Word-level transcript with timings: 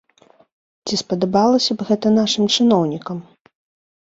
Ці 0.87 0.97
спадабалася 1.01 1.71
б 1.81 1.87
гэта 1.91 2.07
нашым 2.17 2.43
чыноўнікам? 2.57 3.17